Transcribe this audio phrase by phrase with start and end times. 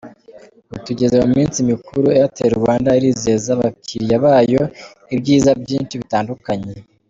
[0.67, 4.61] Ubu tugeze mu minsi mikuru, Airtel Rwanda irizeza abakiliya bayo
[5.15, 6.71] ibyiza byinshi bitandukanye!.